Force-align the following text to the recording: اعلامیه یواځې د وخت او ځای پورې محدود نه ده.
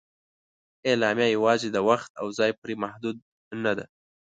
اعلامیه 0.89 1.27
یواځې 1.35 1.67
د 1.71 1.77
وخت 1.89 2.11
او 2.21 2.27
ځای 2.37 2.51
پورې 2.59 2.75
محدود 2.83 3.17
نه 3.63 3.71
ده. 3.77 3.85